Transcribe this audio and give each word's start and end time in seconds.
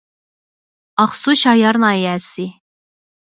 ئاقسۇ 1.03 1.35
شايار 1.41 1.79
ناھىيەسى 1.85 2.47